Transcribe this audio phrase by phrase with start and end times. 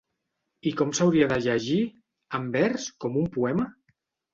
[0.69, 1.79] I com s'hauria de llegir,
[2.41, 3.73] en vers, com un poema?